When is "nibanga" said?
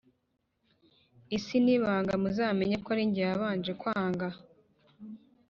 1.63-2.13